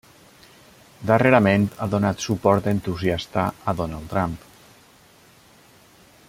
[1.11, 4.35] Darrerament ha donat suport entusiasta a Donald Trump.